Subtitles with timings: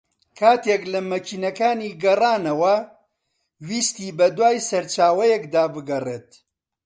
[0.39, 2.75] کاتێک لە مەکینەکانی گەڕانەوە
[3.67, 6.29] ویستی بە دووای سەرچاوەیەکدا بگەڕێت